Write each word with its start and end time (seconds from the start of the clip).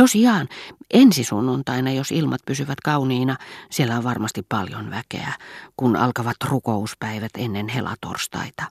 Tosiaan, 0.00 0.48
ensi 0.90 1.24
sunnuntaina, 1.24 1.90
jos 1.90 2.12
ilmat 2.12 2.40
pysyvät 2.46 2.80
kauniina, 2.80 3.36
siellä 3.70 3.96
on 3.96 4.04
varmasti 4.04 4.42
paljon 4.48 4.90
väkeä, 4.90 5.32
kun 5.76 5.96
alkavat 5.96 6.36
rukouspäivät 6.44 7.30
ennen 7.38 7.68
helatorstaita. 7.68 8.64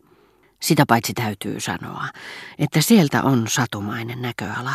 Sitä 0.59 0.83
paitsi 0.87 1.13
täytyy 1.13 1.59
sanoa, 1.59 2.07
että 2.59 2.81
sieltä 2.81 3.23
on 3.23 3.47
satumainen 3.47 4.21
näköala. 4.21 4.73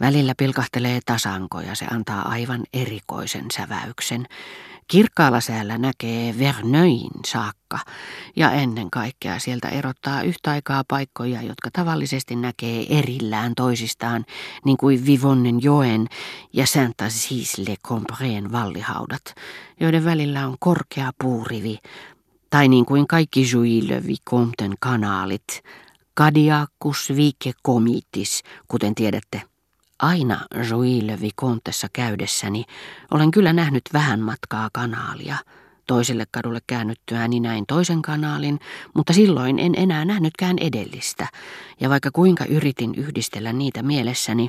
Välillä 0.00 0.34
pilkahtelee 0.36 1.00
tasanko 1.06 1.60
ja 1.60 1.74
se 1.74 1.86
antaa 1.90 2.28
aivan 2.28 2.64
erikoisen 2.72 3.46
säväyksen. 3.52 4.26
Kirkkaalla 4.88 5.40
säällä 5.40 5.78
näkee 5.78 6.38
Vernöin 6.38 7.10
saakka 7.26 7.78
ja 8.36 8.50
ennen 8.52 8.90
kaikkea 8.90 9.38
sieltä 9.38 9.68
erottaa 9.68 10.22
yhtä 10.22 10.50
aikaa 10.50 10.84
paikkoja, 10.88 11.42
jotka 11.42 11.70
tavallisesti 11.72 12.36
näkee 12.36 12.98
erillään 12.98 13.54
toisistaan, 13.54 14.24
niin 14.64 14.76
kuin 14.76 15.06
Vivonnen 15.06 15.62
joen 15.62 16.06
ja 16.52 16.66
Saint-Assis-le-Combreen 16.66 18.52
vallihaudat, 18.52 19.34
joiden 19.80 20.04
välillä 20.04 20.46
on 20.46 20.56
korkea 20.60 21.12
puurivi, 21.20 21.78
tai 22.50 22.68
niin 22.68 22.86
kuin 22.86 23.06
kaikki 23.06 23.46
Jouille 23.52 24.06
Vicomten 24.06 24.74
kanaalit, 24.80 25.62
Kadiakus 26.14 27.12
viike 27.16 27.52
komitis, 27.62 28.42
kuten 28.68 28.94
tiedätte. 28.94 29.55
Aina 29.98 30.40
Jouille 30.70 31.20
Vicontessa 31.20 31.88
käydessäni 31.92 32.64
olen 33.10 33.30
kyllä 33.30 33.52
nähnyt 33.52 33.82
vähän 33.92 34.20
matkaa 34.20 34.68
kanaalia. 34.72 35.36
Toiselle 35.86 36.24
kadulle 36.30 36.60
käännyttyäni 36.66 37.40
näin 37.40 37.64
toisen 37.68 38.02
kanaalin, 38.02 38.58
mutta 38.94 39.12
silloin 39.12 39.58
en 39.58 39.74
enää 39.76 40.04
nähnytkään 40.04 40.58
edellistä. 40.58 41.28
Ja 41.80 41.90
vaikka 41.90 42.10
kuinka 42.12 42.44
yritin 42.44 42.94
yhdistellä 42.94 43.52
niitä 43.52 43.82
mielessäni, 43.82 44.48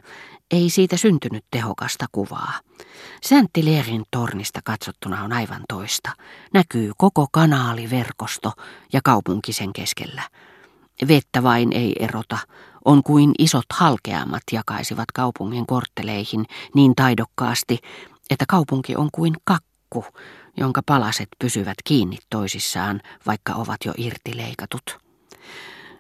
ei 0.52 0.70
siitä 0.70 0.98
syntynyt 0.98 1.46
tehokasta 1.52 2.05
kuvaa. 2.12 2.54
Sänttileerin 3.26 4.04
tornista 4.12 4.60
katsottuna 4.64 5.24
on 5.24 5.34
aivan 5.34 5.62
toista. 5.70 6.12
Näkyy 6.54 6.91
koko 6.98 7.27
kanaaliverkosto 7.32 8.52
ja 8.93 9.02
kaupunki 9.04 9.54
sen 9.54 9.74
keskellä. 9.74 10.21
Vettä 11.08 11.43
vain 11.43 11.74
ei 11.74 11.96
erota, 11.99 12.38
on 12.88 13.04
kuin 13.04 13.32
isot 13.40 13.66
halkeamat 13.74 14.43
jakaisivat 14.52 15.12
kaupungin 15.13 15.66
kortteleihin 15.66 16.46
niin 16.76 16.96
taidokkaasti, 16.96 17.80
että 18.30 18.46
kaupunki 18.48 18.96
on 18.96 19.10
kuin 19.12 19.34
kakku, 19.43 20.05
jonka 20.57 20.82
palaset 20.85 21.27
pysyvät 21.40 21.77
kiinni 21.84 22.18
toisissaan, 22.30 23.02
vaikka 23.26 23.54
ovat 23.54 23.77
jo 23.85 23.93
irti 23.98 24.38
leikatut. 24.38 24.98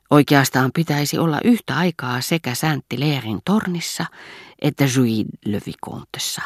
Oikeastaan 0.09 0.71
pitäisi 0.73 1.17
olla 1.17 1.39
yhtä 1.43 1.77
aikaa 1.77 2.21
sekä 2.21 2.55
Sänttileerin 2.55 3.39
tornissa 3.45 4.05
että 4.61 4.83
Jouy 4.95 5.25
le 5.45 5.61
Vicomtessa. 5.65 6.41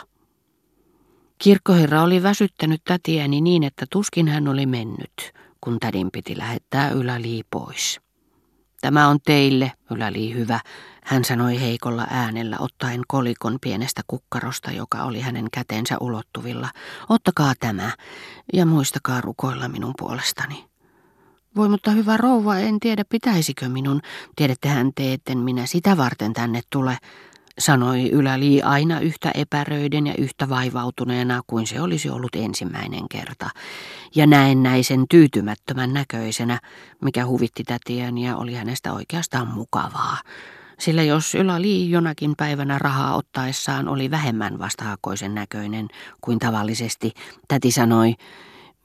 Kirkkoherra 1.37 2.01
oli 2.01 2.23
väsyttänyt 2.23 2.81
tätiäni 2.83 3.41
niin, 3.41 3.63
että 3.63 3.85
tuskin 3.89 4.27
hän 4.27 4.47
oli 4.47 4.65
mennyt, 4.65 5.33
kun 5.61 5.79
tädin 5.79 6.11
piti 6.11 6.37
lähettää 6.37 6.89
Yläli 6.89 7.41
pois. 7.51 7.99
Tämä 8.81 9.07
on 9.07 9.19
teille, 9.25 9.71
Yläli 9.91 10.33
hyvä, 10.33 10.59
hän 11.03 11.25
sanoi 11.25 11.61
heikolla 11.61 12.07
äänellä 12.09 12.57
ottaen 12.59 13.01
kolikon 13.07 13.57
pienestä 13.61 14.01
kukkarosta, 14.07 14.71
joka 14.71 15.03
oli 15.03 15.19
hänen 15.19 15.47
käteensä 15.53 15.97
ulottuvilla. 15.99 16.69
Ottakaa 17.09 17.53
tämä 17.59 17.91
ja 18.53 18.65
muistakaa 18.65 19.21
rukoilla 19.21 19.67
minun 19.67 19.93
puolestani. 19.99 20.65
Voi 21.55 21.69
mutta 21.69 21.91
hyvä 21.91 22.17
rouva, 22.17 22.57
en 22.57 22.79
tiedä 22.79 23.03
pitäisikö 23.09 23.69
minun. 23.69 24.01
Tiedättehän 24.35 24.91
te, 24.95 25.13
etten 25.13 25.37
minä 25.37 25.65
sitä 25.65 25.97
varten 25.97 26.33
tänne 26.33 26.61
tule, 26.69 26.97
sanoi 27.61 28.09
Yläli 28.09 28.61
aina 28.61 28.99
yhtä 28.99 29.31
epäröiden 29.33 30.07
ja 30.07 30.13
yhtä 30.17 30.49
vaivautuneena 30.49 31.41
kuin 31.47 31.67
se 31.67 31.81
olisi 31.81 32.09
ollut 32.09 32.35
ensimmäinen 32.35 33.09
kerta. 33.09 33.49
Ja 34.15 34.27
näennäisen 34.27 35.05
tyytymättömän 35.09 35.93
näköisenä, 35.93 36.59
mikä 37.01 37.25
huvitti 37.25 37.63
tätiään 37.63 38.17
ja 38.17 38.37
oli 38.37 38.53
hänestä 38.53 38.93
oikeastaan 38.93 39.47
mukavaa. 39.47 40.17
Sillä 40.79 41.03
jos 41.03 41.35
Yläli 41.35 41.89
jonakin 41.89 42.33
päivänä 42.37 42.79
rahaa 42.79 43.15
ottaessaan 43.15 43.87
oli 43.87 44.11
vähemmän 44.11 44.59
vastahakoisen 44.59 45.35
näköinen 45.35 45.87
kuin 46.21 46.39
tavallisesti, 46.39 47.11
täti 47.47 47.71
sanoi, 47.71 48.13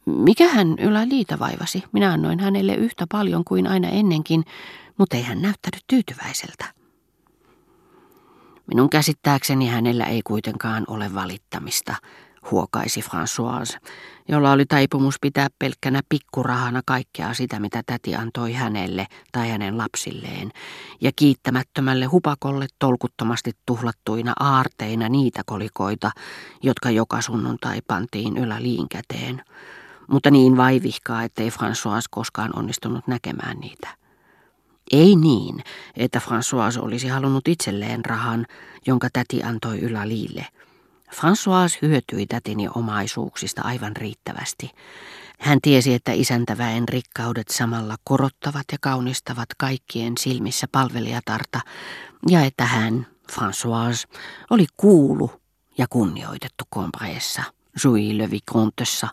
mikä 0.07 0.49
hän 0.49 0.79
Yläliitä 0.79 1.39
vaivasi? 1.39 1.85
Minä 1.93 2.13
annoin 2.13 2.41
hänelle 2.41 2.75
yhtä 2.75 3.07
paljon 3.13 3.45
kuin 3.45 3.67
aina 3.67 3.89
ennenkin, 3.89 4.45
mutta 4.99 5.17
ei 5.17 5.23
hän 5.23 5.43
näyttänyt 5.43 5.85
tyytyväiseltä. 5.87 6.86
Minun 8.67 8.91
käsittääkseni 8.91 9.67
hänellä 9.67 10.05
ei 10.05 10.21
kuitenkaan 10.25 10.85
ole 10.87 11.15
valittamista, 11.15 11.95
huokaisi 12.51 13.01
Françoise, 13.01 13.91
jolla 14.29 14.53
oli 14.53 14.67
taipumus 14.67 15.17
pitää 15.21 15.49
pelkkänä 15.59 16.01
pikkurahana 16.09 16.81
kaikkea 16.87 17.35
sitä, 17.35 17.61
mitä 17.61 17.83
täti 17.87 18.15
antoi 18.15 18.53
hänelle 18.53 19.07
tai 19.33 19.51
hänen 19.51 19.79
lapsilleen, 19.79 20.51
ja 21.01 21.11
kiittämättömälle 21.17 22.05
hupakolle 22.05 22.67
tolkuttomasti 22.79 23.53
tuhlattuina 23.67 24.33
aarteina 24.41 25.09
niitä 25.09 25.43
kolikoita, 25.47 26.11
jotka 26.63 26.91
joka 26.91 27.21
sunnuntai 27.21 27.81
pantiin 27.87 28.37
yläliin 28.37 28.89
käteen, 28.89 29.43
mutta 30.07 30.31
niin 30.31 30.57
vaivihkaa, 30.57 31.23
ettei 31.23 31.49
Françoise 31.49 32.09
koskaan 32.11 32.59
onnistunut 32.59 33.07
näkemään 33.07 33.59
niitä. 33.61 34.06
Ei 34.93 35.17
niin, 35.17 35.65
että 35.97 36.21
François 36.25 36.85
olisi 36.85 37.09
halunnut 37.09 37.49
itselleen 37.49 38.05
rahan, 38.05 38.47
jonka 38.87 39.09
täti 39.13 39.43
antoi 39.43 39.79
yläliille. 39.79 40.47
François 41.15 41.79
hyötyi 41.83 42.27
tätini 42.27 42.69
omaisuuksista 42.75 43.63
aivan 43.63 43.97
riittävästi. 43.97 44.71
Hän 45.41 45.59
tiesi, 45.63 45.95
että 45.95 46.13
isäntäväen 46.13 46.89
rikkaudet 46.89 47.49
samalla 47.49 47.97
korottavat 48.05 48.65
ja 48.73 48.79
kaunistavat 48.81 49.49
kaikkien 49.59 50.13
silmissä 50.19 50.67
palvelijatarta, 50.73 51.61
ja 52.29 52.41
että 52.41 52.65
hän, 52.65 53.07
François, 53.33 54.17
oli 54.51 54.67
kuulu 54.77 55.31
ja 55.79 55.87
kunnioitettu 55.91 56.65
kompreessa. 56.71 57.43
Vicomtessa 58.31 59.09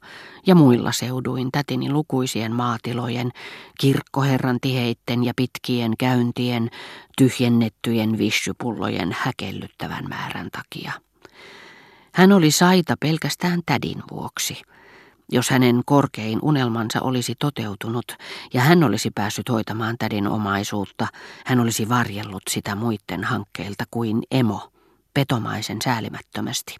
ja 0.46 0.56
muilla 0.56 0.92
seuduin 0.92 1.52
tätini 1.52 1.92
lukuisien 1.92 2.56
maatilojen, 2.56 3.32
kirkkoherran 3.80 4.58
tiheitten 4.62 5.24
ja 5.24 5.34
pitkien 5.36 5.98
käyntien, 5.98 6.70
tyhjennettyjen 7.18 8.18
vissypullojen 8.18 9.16
häkellyttävän 9.20 10.10
määrän 10.10 10.50
takia. 10.52 10.92
Hän 12.14 12.32
oli 12.32 12.52
saita 12.52 12.96
pelkästään 13.00 13.62
tädin 13.66 14.04
vuoksi. 14.12 14.62
Jos 15.32 15.50
hänen 15.50 15.82
korkein 15.86 16.40
unelmansa 16.42 17.02
olisi 17.02 17.36
toteutunut 17.40 18.16
ja 18.54 18.62
hän 18.62 18.84
olisi 18.84 19.12
päässyt 19.16 19.50
hoitamaan 19.50 19.96
tädin 20.00 20.28
omaisuutta, 20.28 21.08
hän 21.46 21.60
olisi 21.60 21.90
varjellut 21.90 22.44
sitä 22.50 22.76
muiden 22.76 23.24
hankkeilta 23.24 23.84
kuin 23.92 24.24
emo, 24.32 24.72
petomaisen 25.14 25.78
säälimättömästi. 25.84 26.76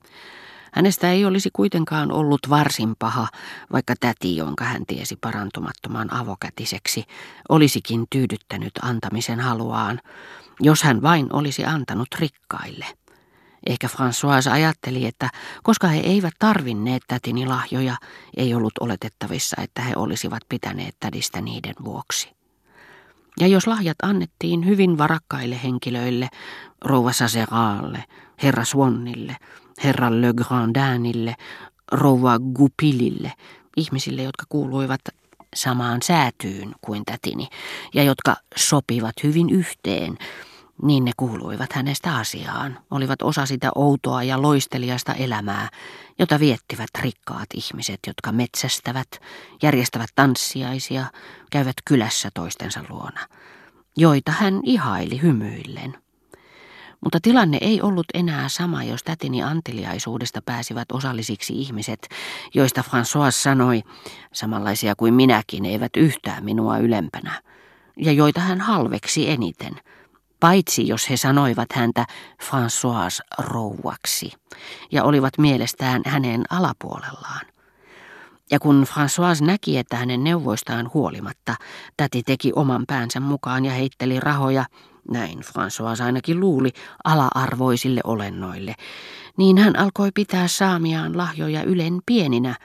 Hänestä 0.74 1.12
ei 1.12 1.26
olisi 1.26 1.50
kuitenkaan 1.54 2.12
ollut 2.12 2.50
varsin 2.50 2.96
paha, 3.00 3.28
vaikka 3.72 3.94
täti, 4.00 4.36
jonka 4.38 4.64
hän 4.64 4.86
tiesi 4.88 5.16
parantumattoman 5.16 6.14
avokätiseksi, 6.14 7.04
olisikin 7.50 8.06
tyydyttänyt 8.10 8.72
antamisen 8.82 9.40
haluaan, 9.40 10.02
jos 10.60 10.84
hän 10.84 11.02
vain 11.02 11.28
olisi 11.34 11.66
antanut 11.66 12.08
rikkaille. 12.20 12.86
Ehkä 13.68 13.88
François 13.88 14.52
ajatteli, 14.52 15.06
että 15.06 15.30
koska 15.64 15.88
he 15.88 16.00
eivät 16.00 16.34
tarvinneet 16.40 17.04
tätini 17.08 17.46
lahjoja, 17.46 17.96
ei 18.38 18.54
ollut 18.54 18.74
oletettavissa, 18.80 19.62
että 19.62 19.82
he 19.82 19.94
olisivat 19.96 20.44
pitäneet 20.50 20.96
tädistä 21.00 21.42
niiden 21.42 21.76
vuoksi. 21.84 22.32
Ja 23.40 23.48
jos 23.48 23.68
lahjat 23.68 23.98
annettiin 24.04 24.66
hyvin 24.66 24.98
varakkaille 24.98 25.60
henkilöille, 25.64 26.30
rouva 26.82 27.14
Saseraalle, 27.14 28.04
herra 28.44 28.66
Swannille, 28.66 29.38
herra 29.84 30.22
Le 30.22 30.34
Grandinille, 30.34 31.36
rouva 31.92 32.40
Gupilille, 32.40 33.34
ihmisille, 33.78 34.24
jotka 34.24 34.46
kuuluivat 34.50 35.02
samaan 35.56 36.02
säätyyn 36.02 36.76
kuin 36.82 37.06
tätini 37.06 37.48
ja 37.94 38.04
jotka 38.04 38.36
sopivat 38.56 39.14
hyvin 39.24 39.50
yhteen, 39.50 40.18
niin 40.82 41.06
ne 41.06 41.12
kuuluivat 41.18 41.74
hänestä 41.74 42.16
asiaan, 42.16 42.80
olivat 42.92 43.22
osa 43.22 43.46
sitä 43.46 43.72
outoa 43.76 44.24
ja 44.24 44.42
loisteliasta 44.42 45.14
elämää, 45.14 45.70
jota 46.20 46.40
viettivät 46.40 46.90
rikkaat 47.00 47.48
ihmiset, 47.54 48.00
jotka 48.08 48.32
metsästävät, 48.32 49.08
järjestävät 49.62 50.10
tanssiaisia, 50.16 51.06
käyvät 51.52 51.76
kylässä 51.86 52.30
toistensa 52.34 52.84
luona, 52.90 53.28
joita 53.98 54.32
hän 54.32 54.60
ihaili 54.64 55.22
hymyillen. 55.22 56.03
Mutta 57.04 57.20
tilanne 57.22 57.58
ei 57.62 57.82
ollut 57.82 58.06
enää 58.14 58.50
sama, 58.50 58.84
jos 58.84 59.04
tätini 59.04 59.44
anteliaisuudesta 59.44 60.42
pääsivät 60.46 60.92
osallisiksi 60.92 61.54
ihmiset, 61.54 62.08
joista 62.54 62.82
François 62.82 63.32
sanoi, 63.32 63.82
samanlaisia 64.34 64.96
kuin 64.96 65.14
minäkin, 65.14 65.66
eivät 65.66 65.96
yhtään 65.98 66.46
minua 66.46 66.78
ylempänä, 66.78 67.42
ja 67.98 68.12
joita 68.12 68.42
hän 68.42 68.62
halveksi 68.62 69.30
eniten, 69.30 69.74
paitsi 70.40 70.88
jos 70.88 71.10
he 71.10 71.18
sanoivat 71.18 71.74
häntä 71.74 72.06
François 72.44 73.20
rouvaksi 73.38 74.32
ja 74.92 75.04
olivat 75.04 75.38
mielestään 75.38 76.02
hänen 76.06 76.44
alapuolellaan. 76.50 77.46
Ja 78.52 78.60
kun 78.60 78.86
François 78.90 79.46
näki, 79.46 79.78
että 79.78 79.96
hänen 79.96 80.24
neuvoistaan 80.24 80.92
huolimatta 80.94 81.56
täti 81.98 82.24
teki 82.24 82.52
oman 82.56 82.84
päänsä 82.88 83.20
mukaan 83.20 83.66
ja 83.66 83.72
heitteli 83.72 84.20
rahoja, 84.20 84.66
näin 85.12 85.40
François 85.40 86.04
ainakin 86.06 86.40
luuli, 86.40 86.70
ala-arvoisille 87.04 88.02
olennoille, 88.04 88.76
niin 89.38 89.58
hän 89.58 89.80
alkoi 89.80 90.12
pitää 90.14 90.48
saamiaan 90.48 91.18
lahjoja 91.18 91.64
ylen 91.64 92.02
pieninä 92.06 92.56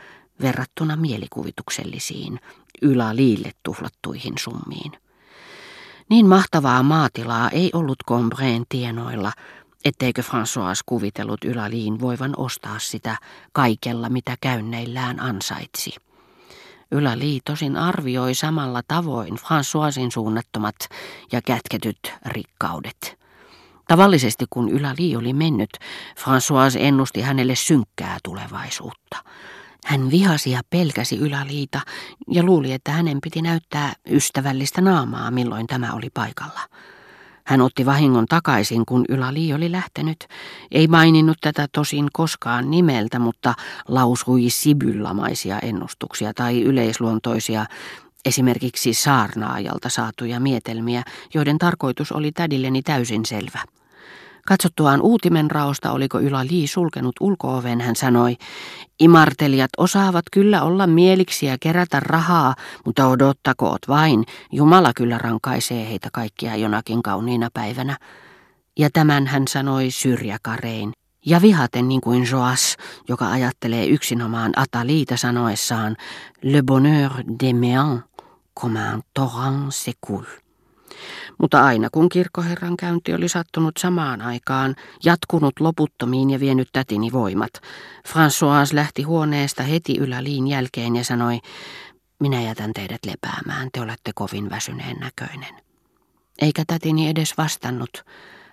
verrattuna 0.41 0.97
mielikuvituksellisiin, 0.97 2.41
yläliille 2.83 3.51
tuhlattuihin 3.63 4.35
summiin. 4.39 4.93
Niin 6.11 6.27
mahtavaa 6.27 6.83
maatilaa 6.83 7.51
ei 7.51 7.71
ollut 7.73 7.99
Combreen 8.09 8.65
tienoilla, 8.69 9.33
etteikö 9.85 10.23
François 10.23 10.83
kuvitellut 10.87 11.45
Yläliin 11.45 12.01
voivan 12.01 12.35
ostaa 12.37 12.79
sitä 12.79 13.17
kaikella, 13.53 14.09
mitä 14.09 14.37
käynneillään 14.41 15.21
ansaitsi. 15.21 16.08
Yläli 16.93 17.41
tosin 17.45 17.77
arvioi 17.77 18.35
samalla 18.35 18.81
tavoin 18.89 19.35
Françoisin 19.35 20.11
suunnattomat 20.13 20.75
ja 21.33 21.43
kätketyt 21.43 22.15
rikkaudet. 22.27 23.19
Tavallisesti 23.89 24.45
kun 24.51 24.69
Yläli 24.69 25.17
oli 25.17 25.33
mennyt, 25.33 25.71
François 26.19 26.79
ennusti 26.79 27.23
hänelle 27.23 27.55
synkkää 27.55 28.19
tulevaisuutta. 28.25 29.17
Hän 29.85 30.11
vihasi 30.11 30.51
ja 30.51 30.61
pelkäsi 30.71 31.17
Yläliita 31.17 31.81
ja 32.31 32.43
luuli, 32.43 32.73
että 32.73 32.93
hänen 32.93 33.19
piti 33.23 33.43
näyttää 33.43 33.93
ystävällistä 34.11 34.81
naamaa, 34.81 35.31
milloin 35.31 35.67
tämä 35.67 35.93
oli 35.93 36.11
paikalla. 36.15 36.61
Hän 37.49 37.61
otti 37.61 37.87
vahingon 37.87 38.27
takaisin, 38.27 38.87
kun 38.87 39.05
Yläli 39.09 39.53
oli 39.53 39.73
lähtenyt. 39.73 40.29
Ei 40.71 40.87
maininnut 40.87 41.37
tätä 41.41 41.67
tosin 41.73 42.09
koskaan 42.13 42.71
nimeltä, 42.71 43.19
mutta 43.19 43.55
lausui 43.89 44.51
sibyllamaisia 44.51 45.59
ennustuksia 45.59 46.35
tai 46.35 46.63
yleisluontoisia, 46.63 47.67
esimerkiksi 48.25 48.95
saarnaajalta 48.95 49.89
saatuja 49.89 50.41
mietelmiä, 50.41 51.03
joiden 51.35 51.59
tarkoitus 51.59 52.13
oli 52.13 52.33
tädilleni 52.33 52.83
täysin 52.83 53.27
selvä. 53.27 53.65
Katsottuaan 54.49 55.01
uutimen 55.03 55.51
raosta, 55.51 55.93
oliko 55.93 56.21
Ylä 56.21 56.47
Lii 56.47 56.67
sulkenut 56.67 57.15
ulkooven, 57.21 57.81
hän 57.81 57.97
sanoi, 57.97 58.37
imartelijat 59.01 59.71
osaavat 59.77 60.25
kyllä 60.33 60.63
olla 60.63 60.87
mieliksi 60.87 61.47
ja 61.47 61.57
kerätä 61.61 62.01
rahaa, 62.01 62.55
mutta 62.85 63.07
odottakoot 63.07 63.79
vain, 63.89 64.25
Jumala 64.53 64.93
kyllä 64.97 65.19
rankaisee 65.19 65.89
heitä 65.89 66.09
kaikkia 66.13 66.57
jonakin 66.57 67.03
kauniina 67.03 67.49
päivänä. 67.55 67.97
Ja 68.79 68.91
tämän 68.93 69.27
hän 69.27 69.49
sanoi 69.49 69.91
syrjäkarein. 69.91 70.93
Ja 71.27 71.43
vihaten 71.43 71.89
niin 71.89 72.01
kuin 72.01 72.29
Joas, 72.31 72.77
joka 73.09 73.31
ajattelee 73.31 73.87
yksinomaan 73.87 74.53
Ataliita 74.57 75.17
sanoessaan, 75.17 75.97
Le 76.43 76.63
bonheur 76.63 77.13
des 77.43 77.53
méans, 77.53 78.01
comme 78.61 78.81
un 78.95 79.03
torrent 79.15 79.71
s'écoule. 79.71 80.48
Mutta 81.39 81.65
aina 81.65 81.89
kun 81.93 82.09
kirkkoherran 82.09 82.77
käynti 82.77 83.15
oli 83.15 83.29
sattunut 83.29 83.77
samaan 83.79 84.23
aikaan, 84.23 84.77
jatkunut 85.05 85.61
loputtomiin 85.61 86.31
ja 86.31 86.41
vienyt 86.41 86.69
tätini 86.73 87.13
voimat, 87.13 87.53
François 88.09 88.75
lähti 88.75 89.03
huoneesta 89.03 89.63
heti 89.63 89.99
yläliin 89.99 90.47
jälkeen 90.47 90.97
ja 90.97 91.05
sanoi, 91.05 91.39
minä 92.21 92.43
jätän 92.43 92.73
teidät 92.73 93.05
lepäämään, 93.07 93.69
te 93.73 93.81
olette 93.81 94.11
kovin 94.15 94.51
väsyneen 94.51 94.97
näköinen. 94.97 95.55
Eikä 96.39 96.63
tätini 96.67 97.09
edes 97.09 97.39
vastannut. 97.39 98.05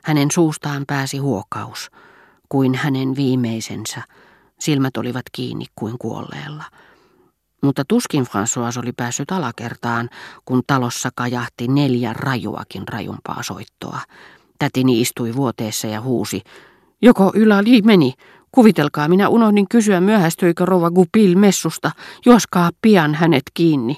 Hänen 0.03 0.31
suustaan 0.31 0.83
pääsi 0.87 1.17
huokaus, 1.17 1.91
kuin 2.49 2.75
hänen 2.75 3.15
viimeisensä. 3.15 4.01
Silmät 4.59 4.97
olivat 4.97 5.25
kiinni 5.31 5.65
kuin 5.75 5.97
kuolleella. 5.99 6.63
Mutta 7.61 7.83
tuskin 7.87 8.23
François 8.23 8.79
oli 8.83 8.91
päässyt 8.91 9.31
alakertaan, 9.31 10.09
kun 10.45 10.61
talossa 10.67 11.09
kajahti 11.15 11.67
neljä 11.67 12.13
rajuakin 12.13 12.87
rajumpaa 12.87 13.43
soittoa. 13.43 13.99
Tätini 14.59 15.01
istui 15.01 15.35
vuoteessa 15.35 15.87
ja 15.87 16.01
huusi. 16.01 16.41
Joko 17.01 17.31
yläli 17.35 17.81
meni? 17.81 18.13
Kuvitelkaa, 18.51 19.07
minä 19.07 19.29
unohdin 19.29 19.67
kysyä 19.69 20.01
myöhästyikö 20.01 20.65
rouva 20.65 20.91
Gupil 20.91 21.37
messusta. 21.37 21.91
Juoskaa 22.25 22.71
pian 22.81 23.15
hänet 23.15 23.43
kiinni. 23.53 23.97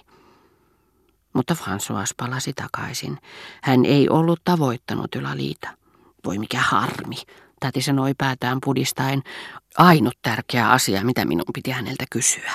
Mutta 1.33 1.53
François 1.53 2.13
palasi 2.17 2.53
takaisin. 2.53 3.17
Hän 3.63 3.85
ei 3.85 4.09
ollut 4.09 4.41
tavoittanut 4.43 5.15
yläliitä. 5.15 5.77
Voi 6.25 6.37
mikä 6.37 6.59
harmi, 6.59 7.15
täti 7.59 7.81
sanoi 7.81 8.13
päätään 8.17 8.57
pudistaen. 8.65 9.23
Ainut 9.77 10.17
tärkeä 10.21 10.69
asia, 10.69 11.03
mitä 11.03 11.25
minun 11.25 11.45
piti 11.53 11.71
häneltä 11.71 12.05
kysyä. 12.11 12.51